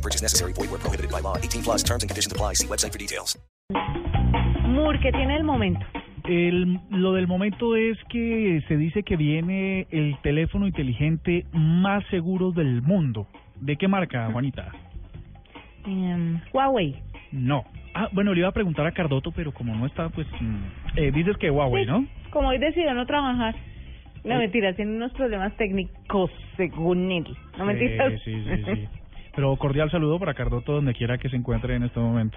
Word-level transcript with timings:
No 0.00 0.02
purchase 0.02 0.22
necessary. 0.22 0.52
Void 0.54 0.70
where 0.70 0.78
prohibited 0.80 1.10
by 1.10 1.20
law. 1.20 1.36
18 1.36 1.62
plus 1.62 1.82
terms 1.82 2.02
and 2.02 2.08
conditions 2.10 2.32
apply. 2.32 2.54
See 2.54 2.66
website 2.66 2.92
for 2.92 2.98
details. 2.98 3.36
Moore, 4.66 4.98
¿qué 5.02 5.12
tiene 5.12 5.36
el 5.36 5.44
momento? 5.44 5.84
El, 6.24 6.78
lo 6.90 7.12
del 7.12 7.26
momento 7.26 7.76
es 7.76 7.98
que 8.08 8.62
se 8.68 8.76
dice 8.78 9.02
que 9.02 9.16
viene 9.16 9.86
el 9.90 10.16
teléfono 10.22 10.66
inteligente 10.66 11.44
más 11.52 12.02
seguro 12.10 12.50
del 12.52 12.80
mundo. 12.82 13.26
¿De 13.60 13.76
qué 13.76 13.88
marca, 13.88 14.30
Juanita? 14.32 14.72
Em, 15.86 16.40
Huawei. 16.52 16.96
No. 17.32 17.64
Ah, 17.94 18.08
bueno, 18.12 18.32
le 18.32 18.40
iba 18.40 18.48
a 18.48 18.52
preguntar 18.52 18.86
a 18.86 18.92
Cardoto, 18.92 19.32
pero 19.32 19.52
como 19.52 19.74
no 19.74 19.84
está, 19.86 20.08
pues... 20.08 20.26
mm, 20.40 20.96
eh, 20.96 21.10
dices 21.12 21.36
que 21.36 21.50
Huawei, 21.50 21.84
¿no? 21.84 22.06
Como 22.30 22.48
hoy 22.48 22.58
decidió 22.58 22.94
no 22.94 23.04
trabajar. 23.06 23.54
No, 24.24 24.34
Eh. 24.36 24.38
mentira, 24.38 24.74
tiene 24.74 24.92
unos 24.96 25.12
problemas 25.12 25.54
técnicos 25.56 26.30
según 26.56 27.10
él. 27.10 27.24
No 27.58 27.64
Sí, 27.64 27.64
mentiras. 27.64 28.12
Sí, 28.24 28.44
sí, 28.44 28.64
sí. 28.64 28.88
Pero 29.34 29.54
cordial 29.56 29.90
saludo 29.90 30.18
para 30.18 30.34
Cardoto 30.34 30.72
donde 30.72 30.94
quiera 30.94 31.18
que 31.18 31.28
se 31.28 31.36
encuentre 31.36 31.74
en 31.76 31.84
este 31.84 32.00
momento. 32.00 32.36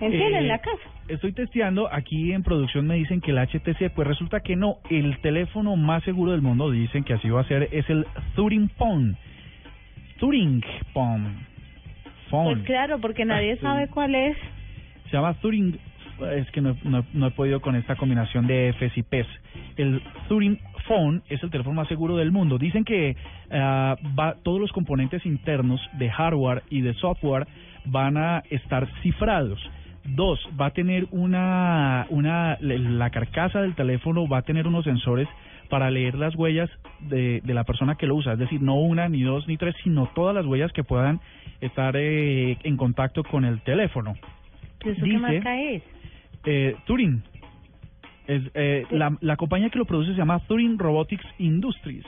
Entiende, 0.00 0.36
Eh, 0.36 0.40
en 0.40 0.48
la 0.48 0.58
casa. 0.58 0.78
Estoy 1.08 1.32
testeando, 1.32 1.92
aquí 1.92 2.32
en 2.32 2.42
producción 2.42 2.86
me 2.86 2.94
dicen 2.94 3.20
que 3.20 3.32
el 3.32 3.38
HTC, 3.38 3.90
pues 3.94 4.06
resulta 4.06 4.40
que 4.40 4.54
no, 4.56 4.78
el 4.90 5.18
teléfono 5.20 5.76
más 5.76 6.02
seguro 6.04 6.32
del 6.32 6.40
mundo, 6.42 6.70
dicen 6.70 7.04
que 7.04 7.14
así 7.14 7.28
va 7.28 7.40
a 7.40 7.44
ser, 7.44 7.68
es 7.72 7.88
el 7.90 8.06
Turing 8.36 8.68
Phone. 8.78 9.16
Turing 10.18 10.62
Phone. 10.92 11.46
Phone. 12.30 12.54
Pues 12.54 12.66
claro, 12.66 12.98
porque 13.00 13.24
nadie 13.24 13.54
Ah, 13.54 13.62
sabe 13.62 13.86
sí. 13.86 13.92
cuál 13.92 14.14
es. 14.14 14.36
Se 15.10 15.16
llama 15.16 15.34
Turing, 15.34 15.78
es 16.36 16.50
que 16.50 16.60
no, 16.60 16.76
no- 16.84 17.04
no 17.12 17.26
he 17.26 17.30
podido 17.30 17.60
con 17.60 17.76
esta 17.76 17.96
combinación 17.96 18.46
de 18.46 18.72
Fs 18.78 18.96
y 18.98 19.02
Ps. 19.02 19.26
El 19.76 20.02
Turing 20.28 20.58
Phone 20.86 21.22
es 21.28 21.42
el 21.42 21.50
teléfono 21.50 21.76
más 21.76 21.88
seguro 21.88 22.16
del 22.16 22.32
mundo. 22.32 22.58
Dicen 22.58 22.84
que 22.84 23.16
ah, 23.50 23.96
va, 24.18 24.36
todos 24.42 24.60
los 24.60 24.72
componentes 24.72 25.24
internos 25.26 25.80
de 25.98 26.10
hardware 26.10 26.62
y 26.70 26.80
de 26.82 26.94
software 26.94 27.46
van 27.86 28.16
a 28.16 28.42
estar 28.50 28.88
cifrados. 29.02 29.58
Dos, 30.04 30.40
va 30.58 30.66
a 30.66 30.70
tener 30.70 31.06
una, 31.10 32.06
una, 32.08 32.56
la 32.60 33.10
carcasa 33.10 33.60
del 33.60 33.74
teléfono 33.74 34.26
va 34.26 34.38
a 34.38 34.42
tener 34.42 34.66
unos 34.66 34.84
sensores 34.84 35.28
para 35.68 35.90
leer 35.90 36.14
las 36.16 36.34
huellas 36.34 36.68
de, 37.00 37.40
de 37.44 37.54
la 37.54 37.64
persona 37.64 37.94
que 37.94 38.06
lo 38.06 38.16
usa, 38.16 38.32
es 38.32 38.38
decir, 38.40 38.60
no 38.60 38.74
una, 38.76 39.08
ni 39.08 39.22
dos, 39.22 39.46
ni 39.46 39.56
tres, 39.56 39.76
sino 39.84 40.06
todas 40.14 40.34
las 40.34 40.44
huellas 40.46 40.72
que 40.72 40.82
puedan 40.82 41.20
estar 41.60 41.94
eh, 41.96 42.56
en 42.64 42.76
contacto 42.76 43.22
con 43.22 43.44
el 43.44 43.60
teléfono. 43.60 44.14
¿Eso 44.84 45.04
qué 45.04 45.18
marca 45.18 45.60
es? 45.60 45.82
Eh, 46.44 46.76
Turing. 46.86 47.22
Es, 48.26 48.42
eh, 48.54 48.86
la, 48.90 49.16
la 49.20 49.36
compañía 49.36 49.70
que 49.70 49.78
lo 49.78 49.84
produce 49.84 50.12
se 50.12 50.18
llama 50.18 50.38
Turing 50.46 50.78
Robotics 50.78 51.26
Industries. 51.38 52.06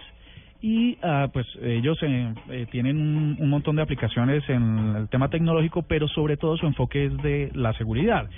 Y 0.61 0.97
ah, 1.03 1.29
pues 1.33 1.47
ellos 1.61 1.99
eh, 2.03 2.33
eh, 2.49 2.67
tienen 2.71 2.97
un, 2.97 3.37
un 3.39 3.51
montón 3.51 3.75
de 3.75 3.83
aplicaciones 3.83 4.49
en 4.49 4.95
el 4.97 5.09
tema 5.09 5.29
tecnológico, 5.29 5.83
pero 5.83 6.07
sobre 6.07 6.37
todo 6.37 6.57
su 6.57 6.67
enfoque 6.67 7.07
es 7.07 7.17
de 7.19 7.51
la 7.55 7.73
seguridad. 7.73 8.29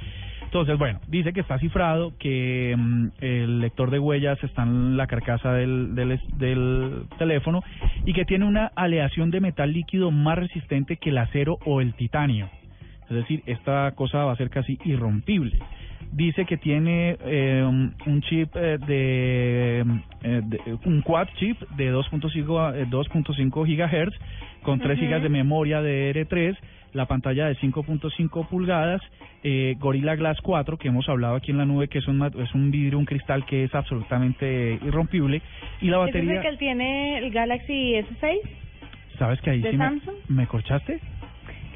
Entonces, 0.42 0.78
bueno, 0.78 1.01
dice 1.09 1.33
que 1.33 1.41
está 1.41 1.59
cifrado, 1.59 2.14
que 2.19 2.75
mm, 2.79 3.08
el 3.20 3.61
lector 3.61 3.91
de 3.91 3.98
huellas 3.98 4.42
está 4.42 4.62
en 4.62 4.97
la 4.97 5.06
carcasa 5.06 5.53
del, 5.53 5.95
del 5.95 7.03
teléfono 7.19 7.62
y 8.07 8.14
que 8.14 8.24
tiene 8.24 8.47
una 8.47 8.70
aleación 8.74 9.30
de 9.30 9.41
metal 9.41 9.73
líquido 9.73 10.11
más 10.11 10.39
resistente 10.39 10.97
que 10.97 11.11
el 11.11 11.18
acero 11.18 11.58
o 11.67 11.83
el 11.83 11.92
titanio. 11.95 12.48
Es 13.11 13.17
decir, 13.17 13.42
esta 13.45 13.92
cosa 13.97 14.24
va 14.24 14.33
a 14.33 14.36
ser 14.36 14.48
casi 14.48 14.79
irrompible. 14.85 15.58
Dice 16.17 16.45
que 16.45 16.57
tiene 16.57 17.17
eh, 17.25 17.64
un 17.67 17.92
un 18.07 18.23
chip 18.23 18.55
eh, 18.55 18.79
de, 18.86 19.80
eh, 20.23 20.42
de- 20.45 20.79
un 20.85 21.02
quad 21.02 21.27
chip 21.35 21.61
de 21.70 21.91
2.5 21.92 22.58
a- 22.61 22.79
eh, 22.79 22.86
2.5 22.89 23.67
gigahertz 23.67 24.14
con 24.63 24.79
3 24.79 24.97
Ujú. 24.97 25.07
gigas 25.07 25.23
de 25.24 25.29
memoria 25.29 25.83
de 25.83 26.13
R3, 26.14 26.57
la 26.92 27.07
pantalla 27.07 27.47
de 27.48 27.57
5.5 27.57 28.47
pulgadas, 28.48 29.03
eh, 29.42 29.74
Gorilla 29.80 30.14
Glass 30.14 30.39
4 30.41 30.77
que 30.79 30.86
hemos 30.86 31.08
hablado 31.08 31.35
aquí 31.35 31.51
en 31.51 31.58
la 31.58 31.64
nube 31.64 31.89
que 31.89 31.98
es 31.98 32.07
un 32.07 32.23
es 32.39 32.55
un 32.55 32.70
vidrio, 32.70 32.98
un 33.01 33.07
cristal 33.07 33.45
que 33.45 33.64
es 33.64 33.74
absolutamente 33.74 34.79
irrompible 34.86 35.42
y 35.80 35.89
la 35.89 35.97
¿Ese 35.98 36.11
es 36.11 36.14
el 36.14 36.23
batería 36.29 36.42
que 36.42 36.48
él 36.48 36.58
tiene 36.58 37.19
el 37.19 37.30
Galaxy 37.33 37.95
S6? 37.95 38.36
¿Sabes 39.19 39.41
que 39.41 39.51
ahí 39.51 39.61
de 39.63 39.70
sí 39.73 39.77
me, 39.77 39.91
me 40.29 40.47
corchaste? 40.47 41.01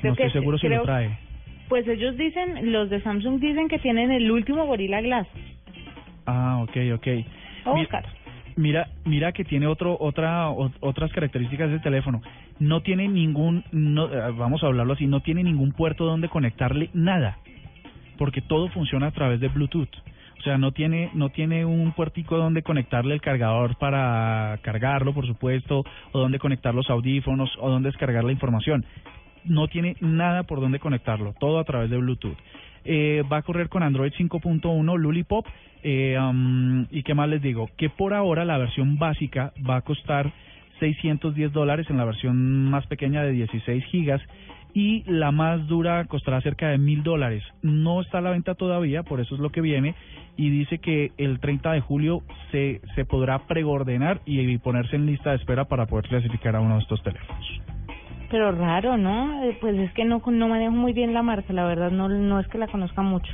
Creo 0.01 0.13
no 0.13 0.17
que 0.17 0.27
estoy 0.27 0.41
seguro 0.41 0.59
si 0.59 0.69
creo- 0.69 0.79
lo 0.79 0.85
trae. 0.85 1.19
Pues 1.69 1.87
ellos 1.87 2.17
dicen, 2.17 2.73
los 2.73 2.89
de 2.91 3.01
Samsung 3.03 3.41
dicen 3.41 3.69
que 3.69 3.79
tienen 3.79 4.11
el 4.11 4.31
último 4.31 4.65
Gorilla 4.67 5.01
Glass. 5.01 5.27
Ah, 6.27 6.61
ok, 6.63 6.77
ok. 6.95 7.07
Buscar. 7.75 8.05
Mira, 8.57 8.89
mira 9.05 9.33
que 9.33 9.45
tiene 9.45 9.67
otro, 9.67 9.97
otra, 10.01 10.51
o- 10.51 10.71
otras 10.81 11.13
características 11.13 11.71
del 11.71 11.81
teléfono. 11.81 12.23
No 12.59 12.81
tiene 12.81 13.07
ningún, 13.07 13.63
no, 13.71 14.07
eh, 14.13 14.33
vamos 14.37 14.63
a 14.63 14.67
hablarlo 14.67 14.95
así, 14.95 15.07
no 15.07 15.21
tiene 15.21 15.45
ningún 15.45 15.73
puerto 15.73 16.05
donde 16.05 16.29
conectarle 16.29 16.91
nada, 16.93 17.39
porque 18.17 18.41
todo 18.41 18.69
funciona 18.69 19.07
a 19.07 19.11
través 19.13 19.39
de 19.41 19.49
Bluetooth. 19.49 19.89
O 20.39 20.43
sea, 20.43 20.57
no 20.59 20.73
tiene, 20.73 21.11
no 21.15 21.29
tiene 21.31 21.65
un 21.65 21.93
puertico 21.93 22.37
donde 22.37 22.63
conectarle 22.63 23.15
el 23.15 23.21
cargador 23.21 23.77
para 23.77 24.59
cargarlo, 24.63 25.13
por 25.13 25.27
supuesto, 25.27 25.85
o 26.13 26.19
donde 26.19 26.39
conectar 26.39 26.75
los 26.75 26.89
audífonos, 26.91 27.51
o 27.61 27.69
donde 27.71 27.89
descargar 27.91 28.25
la 28.25 28.33
información. 28.33 28.85
No 29.49 29.69
tiene 29.69 29.97
nada 30.01 30.45
por 30.45 30.61
donde 30.61 30.79
conectarlo, 30.79 31.35
todo 31.39 31.59
a 31.59 31.65
través 31.65 31.91
de 31.91 31.97
Bluetooth. 31.97 32.37
Eh, 32.85 33.23
va 33.31 33.39
a 33.39 33.43
correr 33.43 33.69
con 33.69 33.83
Android 33.83 34.13
5.1 34.13 34.97
Lollipop. 34.99 35.47
Eh, 35.83 36.19
um, 36.19 36.87
¿Y 36.91 37.03
qué 37.03 37.15
más 37.15 37.29
les 37.29 37.43
digo? 37.43 37.69
Que 37.77 37.91
por 37.91 38.15
ahora 38.15 38.45
la 38.45 38.59
versión 38.59 38.99
básica 38.99 39.53
va 39.69 39.77
a 39.77 39.83
costar 39.83 40.33
610 40.81 41.53
dólares 41.53 41.87
en 41.91 41.97
la 41.97 42.05
versión 42.05 42.71
más 42.71 42.87
pequeña 42.87 43.23
de 43.23 43.33
16 43.33 43.85
gigas 43.87 44.21
y 44.75 45.03
la 45.07 45.33
más 45.33 45.67
dura 45.67 46.05
costará 46.05 46.41
cerca 46.41 46.69
de 46.69 46.79
mil 46.79 47.03
dólares. 47.03 47.43
No 47.63 48.01
está 48.01 48.19
a 48.19 48.21
la 48.21 48.31
venta 48.31 48.55
todavía, 48.55 49.03
por 49.03 49.21
eso 49.21 49.35
es 49.35 49.41
lo 49.41 49.51
que 49.51 49.61
viene 49.61 49.95
y 50.37 50.51
dice 50.51 50.79
que 50.79 51.13
el 51.19 51.41
30 51.41 51.73
de 51.73 51.81
julio 51.81 52.23
se, 52.53 52.81
se 52.95 53.05
podrá 53.05 53.47
preordenar 53.47 54.21
y 54.25 54.57
ponerse 54.59 54.97
en 54.97 55.07
lista 55.07 55.31
de 55.31 55.37
espera 55.37 55.65
para 55.65 55.87
poder 55.87 56.07
clasificar 56.07 56.55
a 56.55 56.61
uno 56.61 56.77
de 56.77 56.83
estos 56.83 57.03
teléfonos. 57.03 57.78
Pero 58.31 58.53
raro, 58.53 58.97
¿no? 58.97 59.43
Eh, 59.45 59.57
Pues 59.61 59.79
es 59.79 59.93
que 59.93 60.05
no, 60.05 60.23
no 60.25 60.49
manejo 60.49 60.73
muy 60.73 60.93
bien 60.93 61.15
la 61.15 61.23
marca, 61.23 61.53
la 61.53 61.65
verdad, 61.65 61.91
no, 61.91 62.09
no 62.09 62.41
es 62.41 62.47
que 62.49 62.59
la 62.59 62.69
conozca 62.69 63.03
mucho. 63.03 63.33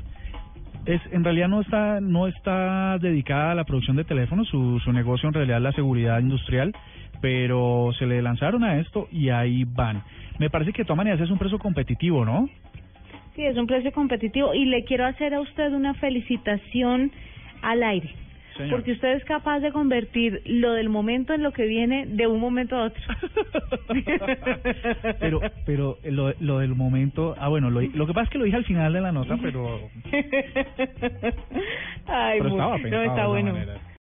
Es, 0.86 1.00
en 1.12 1.24
realidad 1.24 1.48
no 1.48 1.62
está, 1.62 2.00
no 2.00 2.26
está 2.26 2.98
dedicada 2.98 3.52
a 3.52 3.54
la 3.54 3.64
producción 3.64 3.96
de 3.96 4.04
teléfonos, 4.04 4.48
su, 4.48 4.78
su 4.80 4.92
negocio 4.92 5.28
en 5.28 5.34
realidad 5.34 5.56
es 5.58 5.62
la 5.62 5.72
seguridad 5.72 6.20
industrial, 6.20 6.74
pero 7.20 7.90
se 7.98 8.06
le 8.06 8.20
lanzaron 8.20 8.64
a 8.64 8.78
esto 8.78 9.08
y 9.10 9.30
ahí 9.30 9.64
van. 9.64 10.02
Me 10.38 10.50
parece 10.50 10.72
que 10.72 10.82
de 10.82 10.84
todas 10.84 10.98
maneras 10.98 11.20
es 11.20 11.30
un 11.30 11.38
precio 11.38 11.58
competitivo, 11.58 12.24
¿no? 12.24 12.48
Sí, 13.34 13.44
es 13.44 13.56
un 13.56 13.66
precio 13.66 13.92
competitivo 13.92 14.54
y 14.54 14.66
le 14.66 14.84
quiero 14.84 15.06
hacer 15.06 15.34
a 15.34 15.40
usted 15.40 15.72
una 15.72 15.94
felicitación 15.94 17.10
al 17.62 17.82
aire. 17.82 18.10
Señor. 18.56 18.70
Porque 18.70 18.92
usted 18.92 19.16
es 19.16 19.24
capaz 19.24 19.60
de 19.60 19.72
convertir 19.72 20.42
lo 20.46 20.72
del 20.72 20.88
momento 20.88 21.34
en 21.34 21.42
lo 21.42 21.52
que 21.52 21.66
viene 21.66 22.06
de 22.06 22.26
un 22.26 22.40
momento 22.40 22.76
a 22.76 22.84
otro. 22.84 23.02
pero 25.20 25.40
pero 25.66 25.98
lo, 26.04 26.32
lo 26.40 26.58
del 26.58 26.74
momento, 26.74 27.34
ah 27.38 27.48
bueno, 27.48 27.70
lo, 27.70 27.80
lo 27.80 28.06
que 28.06 28.12
pasa 28.12 28.24
es 28.24 28.30
que 28.30 28.38
lo 28.38 28.44
dije 28.44 28.56
al 28.56 28.64
final 28.64 28.92
de 28.92 29.00
la 29.00 29.12
nota, 29.12 29.36
pero, 29.40 29.90
Ay, 32.06 32.38
pero 32.38 32.50
estaba 32.50 32.76
pensado 32.76 33.00
de 33.00 33.06
está 33.06 33.20
esa 33.20 33.26
bueno. 33.26 33.52
manera. 33.52 33.80